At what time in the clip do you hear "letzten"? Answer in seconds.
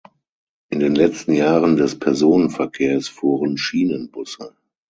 0.95-1.31